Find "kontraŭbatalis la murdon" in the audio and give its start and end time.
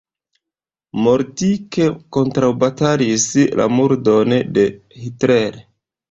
2.17-4.33